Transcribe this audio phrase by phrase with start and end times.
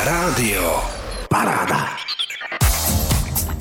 [0.00, 0.80] Rádio
[1.28, 1.92] Paráda.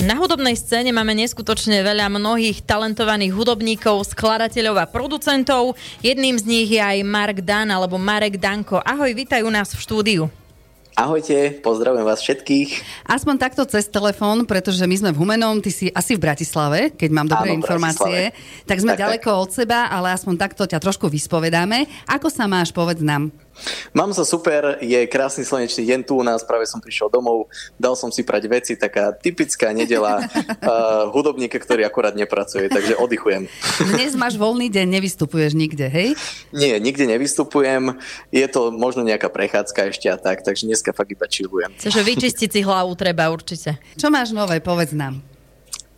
[0.08, 5.76] Na hudobnej scéne máme neskutočne veľa mnohých talentovaných hudobníkov, skladateľov a producentov.
[6.00, 8.80] Jedným z nich je aj Mark Dan alebo Marek Danko.
[8.80, 10.24] Ahoj, vítajú nás v štúdiu.
[10.96, 12.70] Ahojte, pozdravujem vás všetkých.
[13.08, 17.10] Aspoň takto cez telefón, pretože my sme v Humenom, ty si asi v Bratislave, keď
[17.16, 18.32] mám dobré Áno, informácie.
[18.32, 18.64] Bratislave.
[18.64, 19.04] Tak sme Tak, tak.
[19.04, 21.88] ďaleko od seba, ale aspoň takto ťa trošku vyspovedáme.
[22.04, 23.32] Ako sa máš, povedz nám.
[23.92, 27.98] Mám sa super, je krásny slnečný deň tu u nás, práve som prišiel domov, dal
[27.98, 33.50] som si prať veci, taká typická nedela uh, hudobníka, ktorý akurát nepracuje, takže oddychujem.
[33.96, 36.14] Dnes máš voľný deň, nevystupuješ nikde, hej?
[36.54, 37.98] Nie, nikde nevystupujem,
[38.30, 41.74] je to možno nejaká prechádzka ešte a tak, takže dneska fakt iba chillujem.
[41.80, 43.80] Takže vyčistiť si hlavu treba určite.
[43.96, 45.39] Čo máš nové, povedz nám.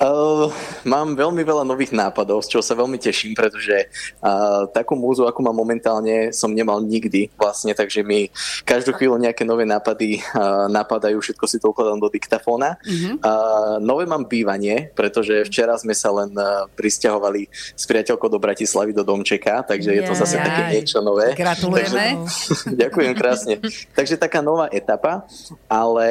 [0.02, 0.50] Uh,
[0.82, 3.86] mám veľmi veľa nových nápadov, z čoho sa veľmi teším, pretože
[4.26, 8.34] uh, takú múzu, ako mám momentálne, som nemal nikdy vlastne, takže mi
[8.66, 12.82] každú chvíľu nejaké nové nápady uh, napadajú, všetko si to ukladám do diktafóna.
[12.82, 18.98] Uh, nové mám bývanie, pretože včera sme sa len uh, pristahovali s priateľkou do Bratislavy
[18.98, 20.46] do Domčeka, takže je to zase Jaj.
[20.50, 21.38] také niečo nové.
[21.38, 22.26] Gratulujeme.
[22.26, 23.54] Takže, ďakujem krásne.
[23.94, 25.30] Takže taká nová etapa,
[25.70, 26.10] ale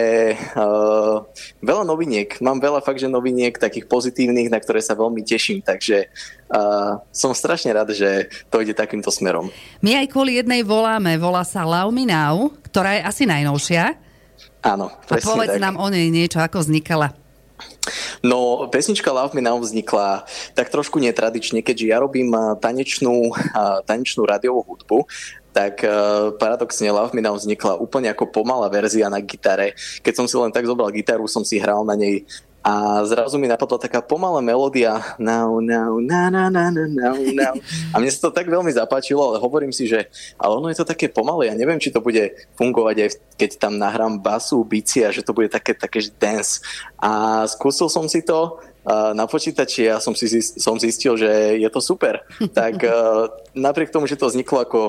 [0.54, 1.26] uh,
[1.58, 2.38] veľa noviniek.
[2.38, 6.10] Mám veľa fakt, že noviniek takých pozitívnych, na ktoré sa veľmi teším, takže
[6.50, 9.48] uh, som strašne rád, že to ide takýmto smerom.
[9.80, 13.96] My aj kvôli jednej voláme, volá sa Love Me Now, ktorá je asi najnovšia.
[14.60, 15.64] Áno, A presne povedz tak.
[15.64, 17.16] nám o nej niečo, ako vznikala.
[18.20, 23.80] No, pesnička Love Me Now vznikla tak trošku netradične, keďže ja robím a, tanečnú, a,
[23.84, 25.08] tanečnú rádiovú hudbu,
[25.50, 25.82] tak
[26.38, 29.74] paradoxne Love Me Now vznikla úplne ako pomalá verzia na gitare.
[29.98, 32.22] Keď som si len tak zobral gitaru, som si hral na nej
[32.60, 37.54] a zrazu mi napadla taká pomalá melódia now, now, na, na, na, na, now, now.
[37.92, 40.84] A mne sa to tak veľmi zapáčilo, ale hovorím si, že ale ono je to
[40.84, 45.08] také pomalé, ja neviem, či to bude fungovať aj keď tam nahrám basu, bici a
[45.08, 46.60] že to bude také, také dance.
[47.00, 51.28] A skúsil som si to na počítači a som, si, som zistil, že
[51.60, 52.20] je to super.
[52.50, 54.80] Tak uh, napriek tomu, že to vzniklo ako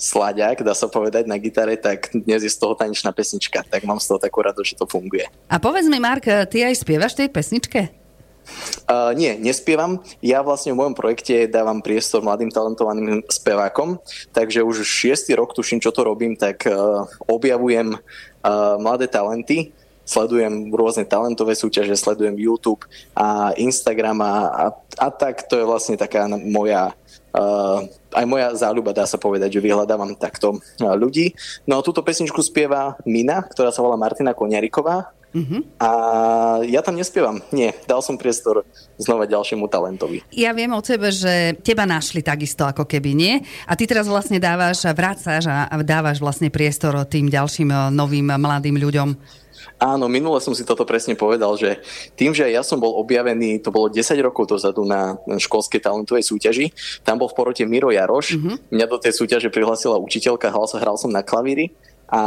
[0.00, 3.62] slaďák, dá sa povedať, na gitare, tak dnes je z toho tanečná pesnička.
[3.68, 5.28] Tak mám z toho takú radosť, že to funguje.
[5.46, 8.00] A povedz mi, Mark, ty aj spievaš tej pesničke?
[8.90, 10.02] Uh, nie, nespievam.
[10.18, 14.02] Ja vlastne v mojom projekte dávam priestor mladým talentovaným spevákom,
[14.34, 18.00] takže už šiestý rok, tuším, čo to robím, tak uh, objavujem uh,
[18.82, 19.70] mladé talenty,
[20.10, 22.82] sledujem rôzne talentové súťaže, sledujem YouTube
[23.14, 24.66] a Instagram a, a,
[24.98, 26.90] a tak to je vlastne taká moja
[27.30, 31.30] Uh, aj moja záľuba, dá sa povedať, že vyhľadávam takto uh, ľudí.
[31.62, 35.14] No a túto pesničku spieva Mina, ktorá sa volá Martina Koniariková.
[35.78, 35.90] A
[36.66, 37.38] ja tam nespievam.
[37.54, 38.66] Nie, dal som priestor
[38.98, 40.26] znova ďalšiemu talentovi.
[40.34, 43.34] Ja viem o tebe, že teba našli takisto ako keby, nie?
[43.70, 48.36] A ty teraz vlastne dávaš, vrácaš a dávaš vlastne priestor tým ďalším eh, novým eh,
[48.36, 49.08] mladým ľuďom.
[49.80, 51.80] Áno, minule som si toto presne povedal, že
[52.12, 56.72] tým, že ja som bol objavený, to bolo 10 rokov dozadu na školskej talentovej súťaži,
[57.00, 58.56] tam bol v porote Miro Jaroš, mm-hmm.
[58.76, 61.72] mňa do tej súťaže prihlasila učiteľka, hral, hral som na klavíri
[62.10, 62.20] a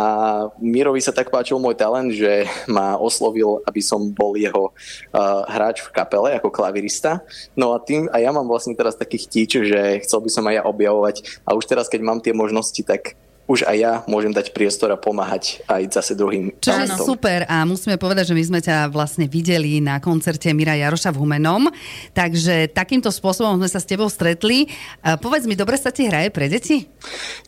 [0.64, 5.84] Mirovi sa tak páčil môj talent, že ma oslovil, aby som bol jeho uh, hráč
[5.84, 7.20] v kapele ako klavirista.
[7.54, 10.56] No a tým, a ja mám vlastne teraz taký chtíč, že chcel by som aj
[10.56, 14.56] ja objavovať a už teraz, keď mám tie možnosti, tak už aj ja môžem dať
[14.56, 17.04] priestor a pomáhať aj zase druhým Čo je talentom.
[17.04, 21.20] super a musíme povedať, že my sme ťa vlastne videli na koncerte Mira Jaroša v
[21.20, 21.68] Humenom,
[22.16, 24.72] takže takýmto spôsobom sme sa s tebou stretli.
[25.20, 26.88] Povedz mi, dobre sa ti hraje pre deti?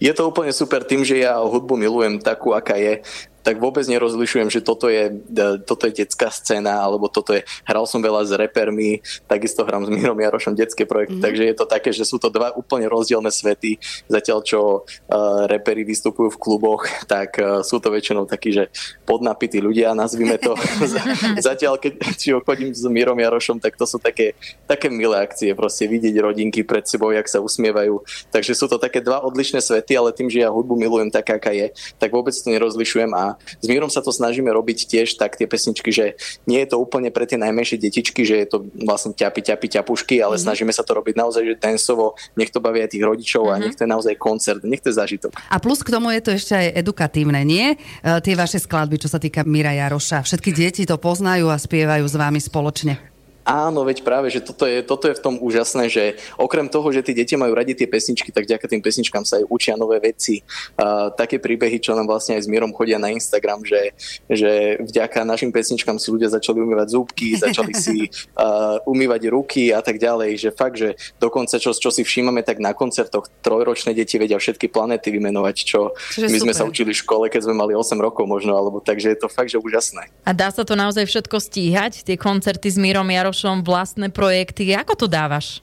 [0.04, 3.00] Je to úplne super tým, že ja hudbu milujem takú, aká je
[3.46, 7.86] tak vôbec nerozlišujem, že toto je, e, toto je detská scéna, alebo toto je, hral
[7.86, 11.26] som veľa s repermi, takisto hrám s Mírom Jarošom detské projekty, mm-hmm.
[11.30, 13.78] takže je to také, že sú to dva úplne rozdielne svety,
[14.10, 18.74] zatiaľ čo uh, reperi vystupujú v kluboch, tak uh, sú to väčšinou takí, že
[19.06, 20.58] podnapití ľudia, nazvime to.
[21.38, 24.34] zatiaľ, keď či chodím s Mírom Jarošom, tak to sú také,
[24.66, 28.02] také milé akcie, proste vidieť rodinky pred sebou, jak sa usmievajú.
[28.34, 31.54] Takže sú to také dva odlišné svety, ale tým, že ja hudbu milujem tak, aká
[31.54, 31.70] je,
[32.02, 35.90] tak vôbec to nerozlišujem a s Mírom sa to snažíme robiť tiež tak tie pesničky,
[35.91, 39.67] že nie je to úplne pre tie najmenšie detičky, že je to vlastne ťapi, ťapi,
[39.79, 40.46] ťapušky, ale mm-hmm.
[40.46, 43.61] snažíme sa to robiť naozaj, že danceovo, nech to baví aj tých rodičov mm-hmm.
[43.61, 45.32] a nech to je naozaj koncert, nech to je zážitok.
[45.49, 47.73] A plus k tomu je to ešte aj edukatívne, nie?
[47.73, 47.78] E,
[48.22, 50.26] tie vaše skladby, čo sa týka Mira Jaroša.
[50.26, 53.15] Všetky deti to poznajú a spievajú s vami spoločne.
[53.46, 57.06] Áno, veď práve, že toto je, toto je v tom úžasné, že okrem toho, že
[57.06, 60.42] tí deti majú radi tie pesničky, tak ďaká tým pesničkám sa aj učia nové veci.
[60.74, 63.94] Uh, také príbehy, čo nám vlastne aj s Mírom chodia na Instagram, že,
[64.26, 69.86] že vďaka našim pesničkám si ľudia začali umývať zúbky, začali si uh, umývať ruky a
[69.86, 74.18] tak ďalej, že fakt, že dokonca čo, čo si všímame, tak na koncertoch trojročné deti
[74.18, 76.46] vedia všetky planéty vymenovať, čo Čiže my super.
[76.50, 79.30] sme sa učili v škole, keď sme mali 8 rokov možno, alebo takže je to
[79.30, 80.09] fakt, že úžasné.
[80.26, 82.02] A dá sa to naozaj všetko stíhať?
[82.02, 84.72] Tie koncerty s Mírom Jaroš Milošom vlastné projekty.
[84.72, 85.59] Ako to dávaš?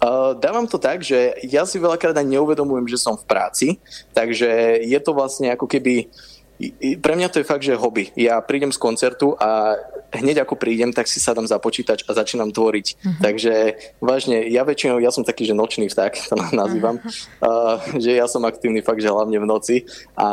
[0.00, 3.76] Uh, dávam to tak, že ja si veľakrát ani neuvedomujem, že som v práci,
[4.16, 6.08] takže je to vlastne ako keby
[7.00, 8.12] pre mňa to je fakt, že hobby.
[8.12, 9.80] Ja prídem z koncertu a
[10.12, 12.86] hneď ako prídem, tak si sadám za počítač a začínam tvoriť.
[12.98, 13.20] Uh-huh.
[13.22, 13.54] Takže
[14.02, 17.14] vážne, ja väčšinou, ja som taký, že nočný vták, to nazývam, uh-huh.
[17.46, 19.76] uh, že ja som aktívny fakt, že hlavne v noci
[20.18, 20.28] a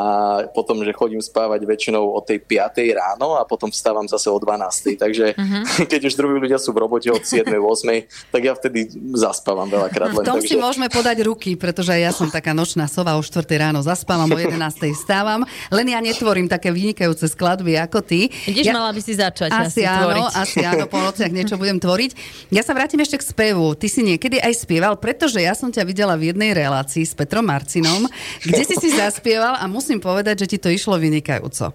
[0.52, 2.98] potom, že chodím spávať väčšinou o tej 5.
[2.98, 4.98] ráno a potom vstávam zase o 12.
[4.98, 5.64] Takže uh-huh.
[5.92, 7.46] keď už druhí ľudia sú v robote od 7.
[7.46, 8.34] 8.
[8.34, 10.12] tak ja vtedy zaspávam veľakrát.
[10.12, 10.50] Len, v tom takže...
[10.52, 13.46] si môžeme podať ruky, pretože ja som taká nočná sova, o 4.
[13.62, 14.58] ráno zaspávam, o 11.
[14.98, 18.34] stávam, len ja netvorím také vynikajúce skladby ako ty.
[18.50, 18.74] Vidíš, ja...
[18.74, 19.54] mala by si začať.
[19.54, 20.26] A asi áno, tvoriť.
[20.34, 22.12] asi áno, po nociach niečo budem tvoriť.
[22.50, 23.78] Ja sa vrátim ešte k spevu.
[23.78, 27.46] Ty si niekedy aj spieval, pretože ja som ťa videla v jednej relácii s Petrom
[27.46, 28.10] Marcinom,
[28.42, 31.70] kde si si zaspieval a musím povedať, že ti to išlo vynikajúco.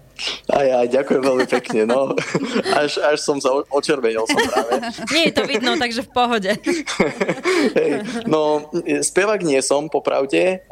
[0.51, 1.87] Aj, aj, ďakujem veľmi pekne.
[1.87, 2.11] No,
[2.75, 4.71] až, až som sa očervenil som práve.
[5.15, 6.51] Nie je to vidno, takže v pohode.
[7.79, 7.91] Hej,
[8.27, 10.63] no, spevák nie som, popravde,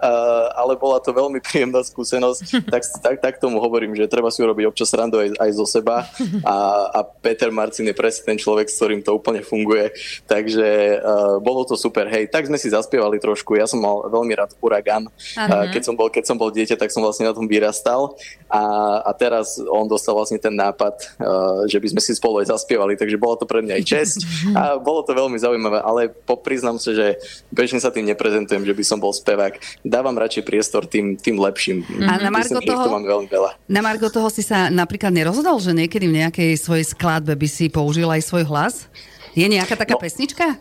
[0.55, 2.67] ale bola to veľmi príjemná skúsenosť.
[2.67, 6.09] Tak, tak, tak tomu hovorím, že treba si urobiť občas randu aj, aj zo seba
[6.41, 6.57] a,
[6.89, 9.93] a Peter Marcin je presne ten človek, s ktorým to úplne funguje.
[10.25, 12.09] Takže uh, bolo to super.
[12.09, 13.53] Hej, tak sme si zaspievali trošku.
[13.53, 15.05] Ja som mal veľmi rád Uragan.
[15.37, 18.17] Uh, keď, som bol, keď som bol dieťa, tak som vlastne na tom vyrastal.
[18.49, 18.63] A,
[19.05, 22.97] a teraz on dostal vlastne ten nápad, uh, že by sme si spolu aj zaspievali.
[22.97, 24.17] Takže bolo to pre mňa aj čest.
[24.57, 25.83] A bolo to veľmi zaujímavé.
[25.85, 27.21] Ale popriznám sa, že
[27.53, 29.83] bežne sa tým neprezentujem, že by som bol spevák.
[29.85, 31.85] Dávam radšej priestor tým, tým lepším.
[32.07, 33.50] A na Myslím, toho, to veľmi veľa.
[33.69, 37.71] Na Margo toho si sa napríklad nerozhodol, že niekedy v nejakej svojej skladbe by si
[37.71, 38.87] použil aj svoj hlas?
[39.31, 40.59] Je nejaká taká no, pesnička?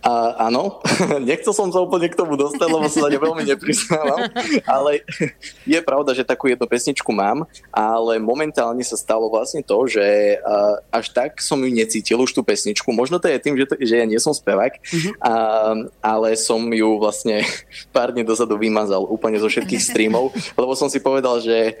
[0.00, 0.80] A, áno,
[1.28, 4.24] nechcel som sa úplne k tomu dostať, lebo sa za ne veľmi nepriznávam,
[4.64, 5.04] ale
[5.68, 10.40] je pravda, že takú jednu pesničku mám, ale momentálne sa stalo vlastne to, že
[10.88, 12.88] až tak som ju necítil už tú pesničku.
[12.88, 15.12] Možno to je tým, že, to, že ja nie som spevák, uh-huh.
[15.20, 15.32] a,
[16.00, 17.44] ale som ju vlastne
[17.94, 21.76] pár dní dozadu vymazal úplne zo všetkých streamov, lebo som si povedal, že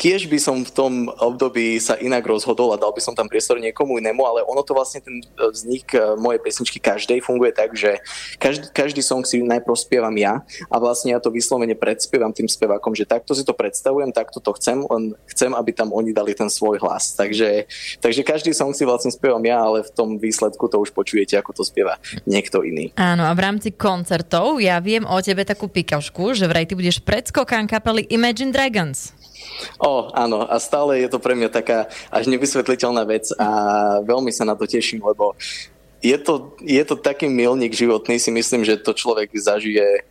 [0.00, 3.60] Kiež by som v tom období sa inak rozhodol a dal by som tam priestor
[3.60, 7.76] niekomu inému, ale ono to vlastne ten e, vznik e, mojej pesničky každej funguje tak,
[7.76, 8.00] že
[8.40, 10.40] každý, každý song si najprv spievam ja
[10.72, 14.56] a vlastne ja to vyslovene predspievam tým spevákom, že takto si to predstavujem, takto to
[14.56, 17.12] chcem, len chcem, aby tam oni dali ten svoj hlas.
[17.12, 17.68] Takže,
[18.00, 21.60] takže každý song si vlastne spievam ja, ale v tom výsledku to už počujete, ako
[21.60, 22.88] to spieva niekto iný.
[22.96, 27.04] Áno, a v rámci koncertov ja viem o tebe takú pikašku, že vraj ty budeš
[27.04, 29.19] predskokán kapely Imagine Dragons.
[29.80, 33.48] O, áno, a stále je to pre mňa taká až nevysvetliteľná vec a
[34.04, 35.36] veľmi sa na to teším, lebo
[36.00, 40.08] je to, je to taký milník životný, si myslím, že to človek zažije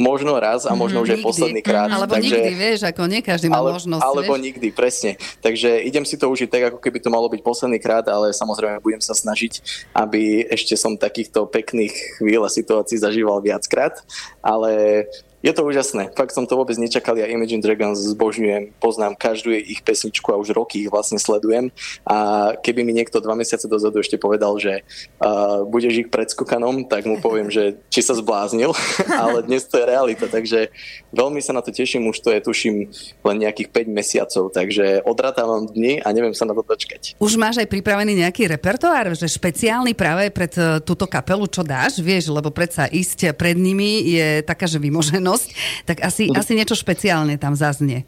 [0.00, 1.92] možno raz a možno mm, už aj posledný krát.
[1.92, 4.00] Mm, alebo takže, nikdy, vieš, ako nie každý má ale, možnosť.
[4.00, 4.44] Alebo vieš?
[4.48, 5.10] nikdy, presne.
[5.44, 8.80] Takže idem si to užiť tak, ako keby to malo byť posledný krát, ale samozrejme
[8.80, 9.60] budem sa snažiť,
[9.92, 14.00] aby ešte som takýchto pekných chvíľ a situácií zažíval viackrát.
[14.40, 15.04] Ale
[15.40, 16.12] je to úžasné.
[16.12, 17.16] Fakt som to vôbec nečakal.
[17.16, 21.72] Ja Imagine Dragons zbožňujem, poznám každú ich pesničku a už roky ich vlastne sledujem.
[22.04, 27.08] A keby mi niekto dva mesiace dozadu ešte povedal, že uh, budeš ich predskokanom, tak
[27.08, 28.76] mu poviem, že či sa zbláznil,
[29.24, 30.28] ale dnes to je realita.
[30.28, 30.68] Takže
[31.08, 32.12] veľmi sa na to teším.
[32.12, 32.92] Už to je, tuším,
[33.24, 34.52] len nejakých 5 mesiacov.
[34.52, 37.16] Takže odratávam dni a neviem sa na to dočkať.
[37.16, 40.52] Už máš aj pripravený nejaký repertoár, že špeciálny práve pred
[40.84, 45.48] túto kapelu, čo dáš, vieš, lebo predsa ísť pred nimi je taká, že vymoženosť skúsenosť,
[45.86, 48.02] tak asi, asi niečo špeciálne tam zaznie.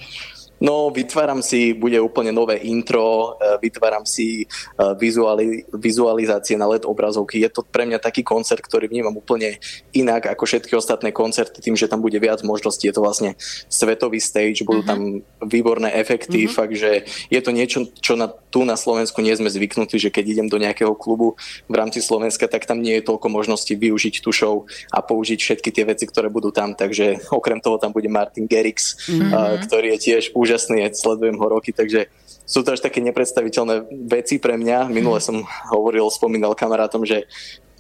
[0.63, 6.87] No, vytváram si, bude úplne nové intro, e, vytváram si e, vizuali, vizualizácie na LED
[6.87, 7.43] obrazovky.
[7.43, 9.59] Je to pre mňa taký koncert, ktorý vnímam úplne
[9.91, 12.87] inak ako všetky ostatné koncerty, tým, že tam bude viac možností.
[12.87, 13.35] Je to vlastne
[13.67, 15.51] svetový stage, budú tam mhm.
[15.51, 16.55] výborné efekty, uh-huh.
[16.55, 20.39] fakt, že je to niečo, čo na, tu na Slovensku nie sme zvyknutí, že keď
[20.39, 21.35] idem do nejakého klubu
[21.67, 25.75] v rámci Slovenska, tak tam nie je toľko možností využiť tú show a použiť všetky
[25.75, 26.79] tie veci, ktoré budú tam.
[26.79, 29.59] Takže okrem toho tam bude Martin Gerix, uh-huh.
[29.67, 32.13] ktorý je tiež už úžasný, sledujem ho roky, takže
[32.45, 34.93] sú to až také nepredstaviteľné veci pre mňa.
[34.93, 35.41] Minule som
[35.73, 37.25] hovoril, spomínal kamarátom, že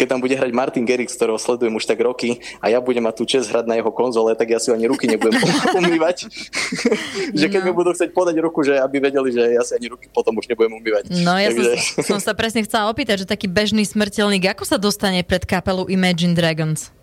[0.00, 3.14] keď tam bude hrať Martin Gerix, ktorého sledujem už tak roky a ja budem mať
[3.20, 5.36] tú čest hrať na jeho konzole, tak ja si ani ruky nebudem
[5.84, 6.32] umývať.
[7.38, 7.66] že keď no.
[7.68, 10.48] mi budú chcieť podať ruku, že aby vedeli, že ja si ani ruky potom už
[10.48, 11.12] nebudem umývať.
[11.12, 12.00] No ja Takže...
[12.00, 15.84] som, som sa presne chcela opýtať, že taký bežný smrteľník, ako sa dostane pred kapelu
[15.92, 17.01] Imagine Dragons?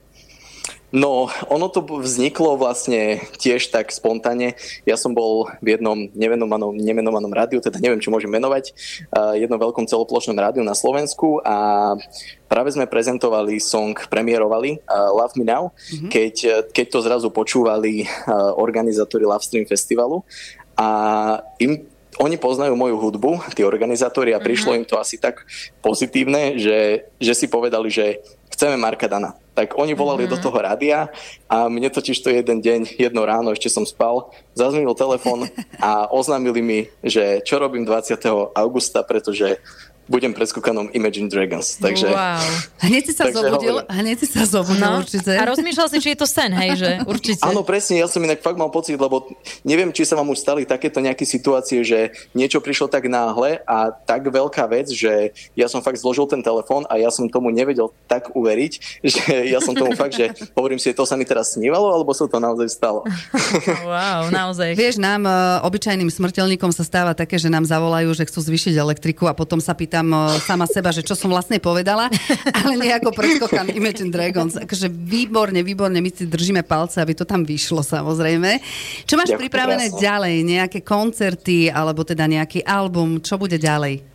[0.90, 4.58] No, ono to vzniklo vlastne tiež tak spontánne.
[4.90, 8.74] Ja som bol v jednom nemenovanom, nemenovanom rádiu, teda neviem, čo môžem menovať,
[9.38, 11.94] jednom veľkom celoplošnom rádiu na Slovensku a
[12.50, 16.10] práve sme prezentovali song, premiérovali uh, Love Me Now, mm-hmm.
[16.10, 16.36] keď,
[16.74, 20.26] keď to zrazu počúvali uh, organizátori Love Stream Festivalu
[20.74, 20.88] a
[21.62, 21.86] im
[22.20, 24.84] oni poznajú moju hudbu, tí organizátori, a prišlo mm-hmm.
[24.84, 25.48] im to asi tak
[25.80, 28.20] pozitívne, že, že si povedali, že
[28.52, 29.40] chceme Marka Dana.
[29.56, 30.36] Tak oni volali mm-hmm.
[30.36, 31.08] do toho rádia
[31.48, 35.48] a mne totiž to jeden deň, jedno ráno, ešte som spal, zazvonil telefon
[35.80, 38.20] a oznámili mi, že čo robím 20.
[38.52, 39.64] augusta, pretože
[40.10, 41.78] budem skúkanom Imagine Dragons.
[41.78, 42.42] Takže, wow.
[42.90, 45.38] Hneď si sa zobudil, hneď si sa zobudil no, určite.
[45.38, 47.46] A rozmýšľal si, či je to sen, hej, že určite.
[47.46, 49.30] Áno, presne, ja som inak fakt mal pocit, lebo
[49.62, 53.94] neviem, či sa vám už stali takéto nejaké situácie, že niečo prišlo tak náhle a
[53.94, 57.94] tak veľká vec, že ja som fakt zložil ten telefón a ja som tomu nevedel
[58.10, 58.74] tak uveriť,
[59.14, 59.24] že
[59.54, 62.42] ja som tomu fakt, že hovorím si, to sa mi teraz snívalo, alebo sa to
[62.42, 63.06] naozaj stalo.
[63.86, 64.74] wow, naozaj.
[64.74, 69.30] Vieš, nám, e, obyčajným smrteľníkom sa stáva také, že nám zavolajú, že chcú zvýšiť elektriku
[69.30, 72.08] a potom sa pýta pýtam sama seba, že čo som vlastne povedala,
[72.64, 74.56] ale nejako predskokám Imagine Dragons.
[74.56, 78.64] Takže výborne, výborne, my si držíme palce, aby to tam vyšlo samozrejme.
[79.04, 80.00] Čo máš Ďakujem pripravené krásne.
[80.00, 80.36] ďalej?
[80.48, 83.20] Nejaké koncerty alebo teda nejaký album?
[83.20, 84.09] Čo bude ďalej?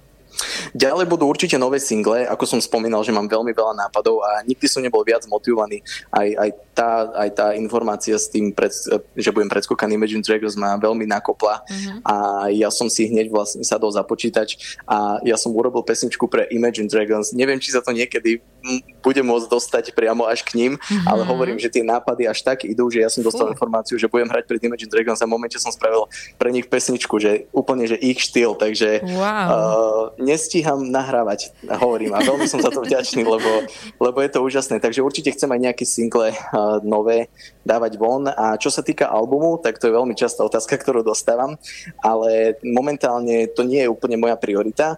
[0.74, 4.66] Ďalej budú určite nové single, ako som spomínal, že mám veľmi veľa nápadov a nikdy
[4.66, 5.80] som nebol viac motivovaný.
[6.10, 8.70] Aj, aj, tá, aj tá informácia s tým, pred,
[9.14, 11.98] že budem predskokaný Imagine Dragons ma veľmi nakopla uh-huh.
[12.02, 12.14] a
[12.50, 16.90] ja som si hneď vlastne sadol za počítač a ja som urobil pesničku pre Imagine
[16.90, 17.30] Dragons.
[17.30, 18.42] Neviem, či sa to niekedy
[19.04, 21.04] bude môcť dostať priamo až k ním, uh-huh.
[21.04, 23.52] ale hovorím, že tie nápady až tak idú, že ja som dostal uh.
[23.52, 26.09] informáciu, že budem hrať pred Imagine Dragons a v momente som spravil
[26.40, 29.28] pre nich pesničku, že úplne, že ich štýl, takže wow.
[29.28, 33.68] uh, nestíham nahrávať, hovorím, a veľmi som za to vďačný, lebo,
[34.00, 34.80] lebo je to úžasné.
[34.80, 37.28] Takže určite chcem aj nejaké single uh, nové
[37.68, 38.28] dávať von.
[38.28, 41.61] A čo sa týka albumu, tak to je veľmi častá otázka, ktorú dostávam,
[42.00, 44.97] ale momentálne to nie je úplne moja priorita.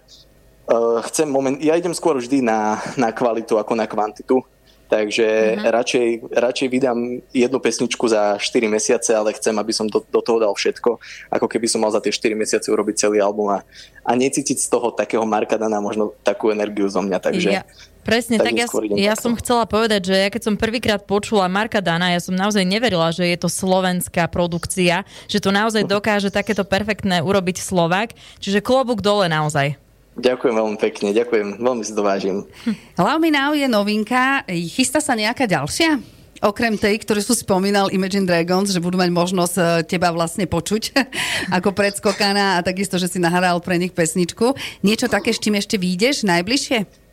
[0.67, 4.43] Uh, chcem moment, ja idem skôr vždy na, na kvalitu ako na kvantitu.
[4.87, 5.67] Takže uh-huh.
[5.67, 10.39] radšej, radšej vydám jednu pesničku za 4 mesiace, ale chcem, aby som do, do toho
[10.39, 10.95] dal všetko,
[11.27, 13.67] ako keby som mal za tie 4 mesiace urobiť celý album a,
[14.07, 17.19] a necítiť z toho takého Marka Dana možno takú energiu zo mňa.
[17.19, 17.67] Takže, ja.
[18.07, 18.67] Presne, tak, tak ja,
[19.11, 22.63] ja som chcela povedať, že ja keď som prvýkrát počula Marka Dana, ja som naozaj
[22.63, 28.63] neverila, že je to slovenská produkcia, že to naozaj dokáže takéto perfektné urobiť Slovak, čiže
[28.63, 29.86] klobúk dole naozaj.
[30.17, 32.41] Ďakujem veľmi pekne, ďakujem, veľmi si to vážim.
[32.97, 36.01] Love Now je novinka, chystá sa nejaká ďalšia?
[36.37, 40.93] Okrem tej, ktorú si spomínal Imagine Dragons, že budú mať možnosť e, teba vlastne počuť
[41.57, 44.53] ako predskokaná a takisto, že si nahral pre nich pesničku.
[44.85, 47.07] Niečo také, s čím ešte vyjdeš najbližšie?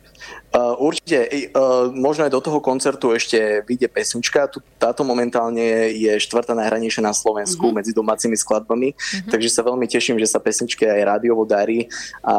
[0.55, 4.47] Uh, určite, uh, možno aj do toho koncertu ešte vyjde pesnička.
[4.79, 7.75] Táto momentálne je štvrtá najhranejšia na Slovensku uh-huh.
[7.75, 9.35] medzi domácimi skladbami, uh-huh.
[9.35, 11.91] takže sa veľmi teším, že sa pesničke aj rádiovo darí
[12.23, 12.35] a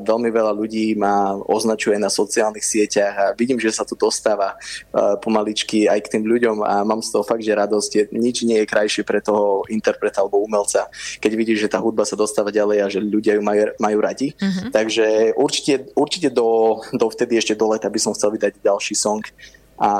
[0.00, 5.20] veľmi veľa ľudí ma označuje na sociálnych sieťach a vidím, že sa tu dostáva uh,
[5.20, 8.64] pomaličky aj k tým ľuďom a mám z toho fakt, že radosť je, nič nie
[8.64, 10.88] je krajšie pre toho interpreta alebo umelca,
[11.20, 14.32] keď vidíš, že tá hudba sa dostáva ďalej a že ľudia ju majú, majú radi.
[14.40, 14.72] Uh-huh.
[14.72, 19.26] Takže určite, určite do, do vtedy ešte do leta by som chcel vydať ďalší song
[19.78, 19.90] a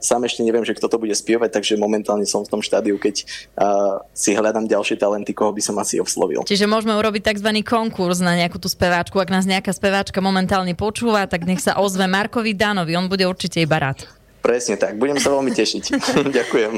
[0.00, 3.20] sám ešte neviem, že kto to bude spievať, takže momentálne som v tom štádiu, keď
[3.20, 6.40] uh, si hľadám ďalšie talenty, koho by som asi oslovil.
[6.48, 7.52] Čiže môžeme urobiť tzv.
[7.60, 9.20] konkurs na nejakú tú speváčku.
[9.20, 13.60] Ak nás nejaká speváčka momentálne počúva, tak nech sa ozve Markovi Danovi, on bude určite
[13.60, 14.08] iba rád.
[14.40, 15.84] Presne tak, budem sa veľmi tešiť.
[16.40, 16.72] Ďakujem.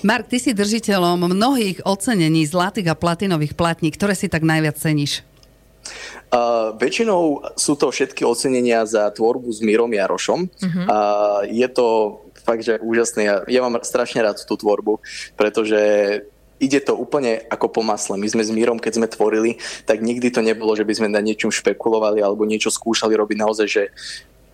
[0.00, 5.20] Mark, ty si držiteľom mnohých ocenení zlatých a platinových platní, ktoré si tak najviac ceníš?
[6.26, 10.40] Uh, väčšinou sú to všetky ocenenia za tvorbu s Mírom Jarošom.
[10.50, 10.84] Uh-huh.
[10.86, 13.20] Uh, je to fakt, že úžasné.
[13.26, 15.02] Ja, ja mám strašne rád tú tvorbu,
[15.34, 15.78] pretože
[16.56, 18.16] ide to úplne ako po masle.
[18.16, 21.20] My sme s Mírom, keď sme tvorili, tak nikdy to nebolo, že by sme na
[21.20, 23.82] niečom špekulovali alebo niečo skúšali robiť naozaj, že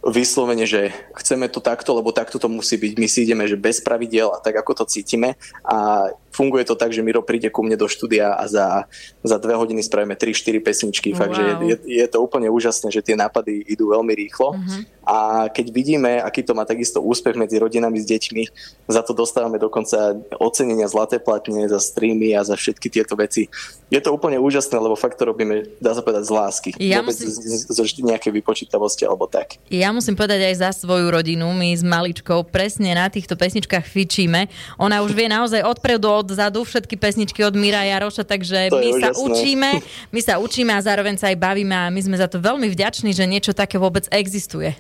[0.03, 2.93] vyslovene, že chceme to takto, lebo takto to musí byť.
[2.99, 5.39] My si ideme, že bez pravidiel a tak, ako to cítime.
[5.63, 8.89] A funguje to tak, že Miro príde ku mne do štúdia a za,
[9.21, 11.13] za dve hodiny spravíme 3-4 pesničky.
[11.13, 11.19] Wow.
[11.21, 14.57] Fakt, že je, je, to úplne úžasné, že tie nápady idú veľmi rýchlo.
[14.57, 18.43] Uh-huh a keď vidíme, aký to má takisto úspech medzi rodinami s deťmi,
[18.87, 23.51] za to dostávame dokonca ocenenia zlaté platne za streamy a za všetky tieto veci.
[23.91, 26.71] Je to úplne úžasné, lebo fakt to robíme, dá sa povedať, z lásky.
[26.79, 27.29] Ja Vôbec musím...
[27.29, 29.59] z, z, z nejakej vypočítavosti alebo tak.
[29.69, 31.51] Ja musím povedať aj za svoju rodinu.
[31.51, 34.47] My s maličkou presne na týchto pesničkách fičíme.
[34.79, 39.23] Ona už vie naozaj odpredu, odzadu všetky pesničky od Mira Jaroša, takže my sa úžasné.
[39.27, 39.71] učíme,
[40.15, 43.11] my sa učíme a zároveň sa aj bavíme a my sme za to veľmi vďační,
[43.13, 44.73] že niečo také vôbec existuje.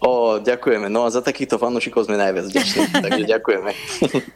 [0.00, 0.88] O, ďakujeme.
[0.88, 3.70] No a za takýchto fanúšikov sme najviac vďační, takže ďakujeme.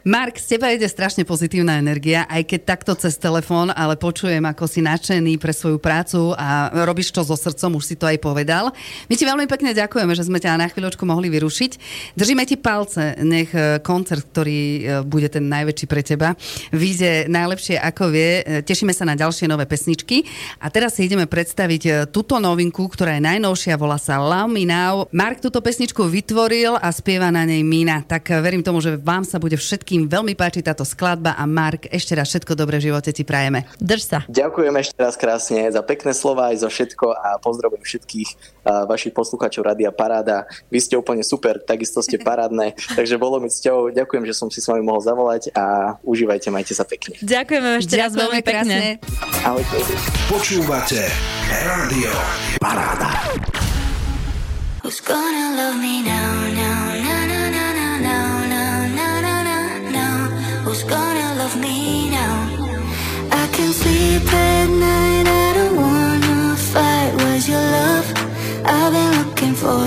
[0.05, 4.69] Mark, z teba ide strašne pozitívna energia, aj keď takto cez telefón, ale počujem, ako
[4.69, 8.69] si nadšený pre svoju prácu a robíš to so srdcom, už si to aj povedal.
[9.09, 11.71] My ti veľmi pekne ďakujeme, že sme ťa na chvíľočku mohli vyrušiť.
[12.13, 16.37] Držíme ti palce, nech e, koncert, ktorý e, bude ten najväčší pre teba,
[16.69, 18.45] vyjde najlepšie ako vie.
[18.45, 20.29] E, tešíme sa na ďalšie nové pesničky.
[20.61, 25.09] A teraz si ideme predstaviť túto novinku, ktorá je najnovšia, volá sa Love Me Now.
[25.09, 28.03] Mark, tu túto pesničku vytvoril a spieva na nej Mina.
[28.03, 32.11] Tak verím tomu, že vám sa bude všetkým veľmi páčiť táto skladba a Mark, ešte
[32.11, 33.63] raz všetko dobré v živote ti prajeme.
[33.79, 34.19] Drž sa.
[34.27, 38.29] Ďakujem ešte raz krásne za pekné slova aj za všetko a pozdravujem všetkých
[38.67, 40.43] uh, vašich poslucháčov Radia Paráda.
[40.67, 43.95] Vy ste úplne super, takisto ste parádne, takže bolo mi cťou.
[43.95, 47.15] Ďakujem, že som si s vami mohol zavolať a užívajte, majte sa pekne.
[47.23, 48.99] Ďakujeme ešte raz veľmi pekne.
[49.47, 49.79] Ahojte.
[50.27, 51.07] Počúvate
[51.47, 52.11] Rádio
[52.59, 53.04] Paráda.
[54.85, 60.29] Who's gonna love me now, now, now, now, now, now, now, now, now, now, now?
[60.63, 62.35] Who's gonna love me now?
[63.31, 67.15] I can sleep at night, I don't wanna fight.
[67.17, 68.05] Where's your love
[68.63, 69.85] I've been looking for?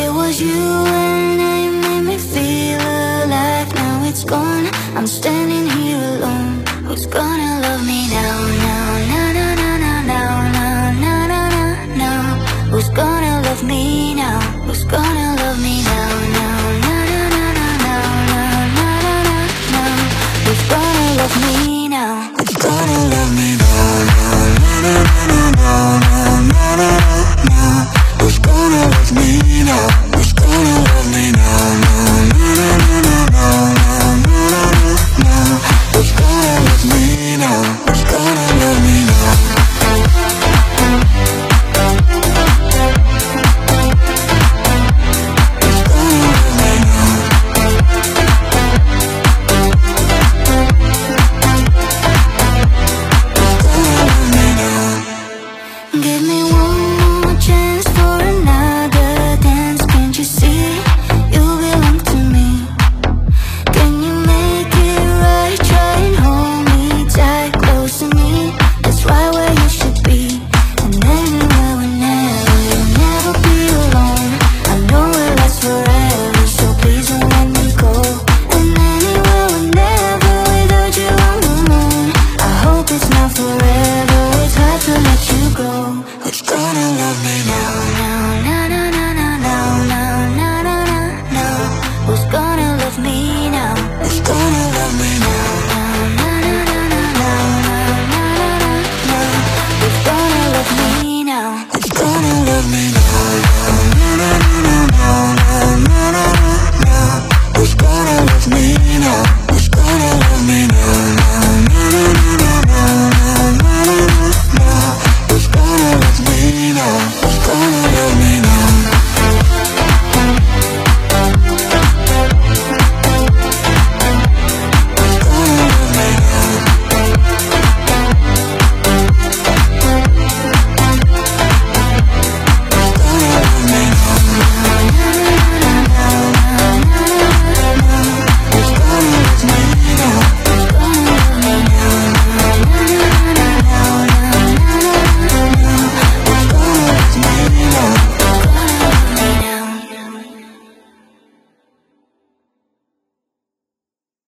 [0.00, 3.68] It was you and I made me feel alive.
[3.74, 6.64] Now it's gone, I'm standing here alone.
[6.86, 8.34] Who's gonna love me now,
[8.64, 12.70] now, now, now, now, now, now, now, now, now?
[12.70, 14.40] Who's gonna love me now?
[14.66, 15.87] Who's gonna love me now?